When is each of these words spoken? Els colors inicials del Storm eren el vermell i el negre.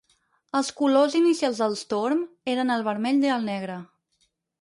Els 0.59 0.69
colors 0.77 1.17
inicials 1.19 1.61
del 1.63 1.75
Storm 1.81 2.23
eren 2.55 2.77
el 2.77 2.87
vermell 2.89 3.21
i 3.27 3.31
el 3.35 3.47
negre. 3.51 3.77